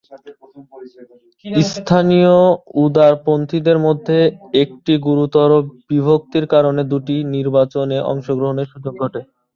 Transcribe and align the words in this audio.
স্থানীয় 1.69 2.33
উদারপন্থীদের 2.83 3.77
মধ্যে 3.85 4.17
একটি 4.63 4.93
গুরুতর 5.07 5.49
বিভক্তির 5.89 6.45
কারণে 6.53 6.81
পুটির 6.91 7.23
নির্বাচনে 7.35 7.97
অংশগ্রহণের 8.11 8.67
সুযোগ 8.73 8.93
ঘটে। 9.01 9.21